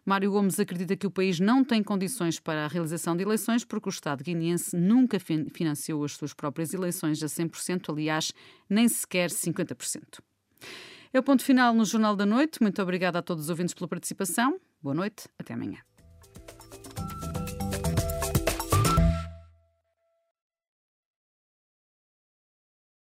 Mário 0.05 0.29
Gomes 0.33 0.59
acredita 0.59 0.97
que 0.97 1.07
o 1.07 1.11
país 1.11 1.39
não 1.39 1.63
tem 1.63 1.81
condições 1.81 2.37
para 2.37 2.65
a 2.65 2.67
realização 2.67 3.15
de 3.15 3.23
eleições 3.23 3.63
porque 3.63 3.87
o 3.87 3.89
Estado 3.89 4.25
guineense 4.25 4.75
nunca 4.75 5.17
financiou 5.17 6.03
as 6.03 6.11
suas 6.11 6.33
próprias 6.33 6.73
eleições 6.73 7.23
a 7.23 7.27
100%, 7.27 7.89
aliás, 7.89 8.33
nem 8.69 8.85
sequer 8.89 9.29
50%. 9.29 10.19
É 11.13 11.19
o 11.19 11.23
ponto 11.23 11.43
final 11.43 11.73
no 11.73 11.83
Jornal 11.83 12.15
da 12.15 12.25
Noite. 12.25 12.61
Muito 12.61 12.81
obrigada 12.81 13.19
a 13.19 13.21
todos 13.21 13.45
os 13.45 13.49
ouvintes 13.49 13.73
pela 13.73 13.87
participação. 13.87 14.57
Boa 14.81 14.95
noite, 14.95 15.27
até 15.37 15.53
amanhã. 15.53 15.90